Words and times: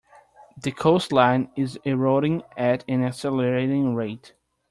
The 0.57 0.71
coastline 0.71 1.51
is 1.55 1.77
eroding 1.83 2.41
at 2.57 2.83
an 2.87 3.03
accelerating 3.03 3.93
rate. 3.93 4.33